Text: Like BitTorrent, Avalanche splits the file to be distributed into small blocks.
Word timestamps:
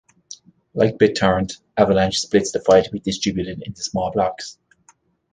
Like 0.73 0.97
BitTorrent, 0.97 1.61
Avalanche 1.77 2.17
splits 2.21 2.51
the 2.51 2.59
file 2.59 2.83
to 2.83 2.89
be 2.89 2.99
distributed 2.99 3.61
into 3.61 3.83
small 3.83 4.11
blocks. 4.11 4.57